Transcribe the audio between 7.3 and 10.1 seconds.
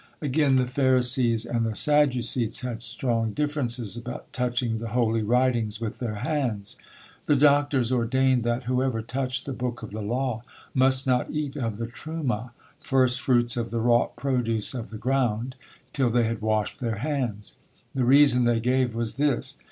doctors ordained that whoever touched the book of the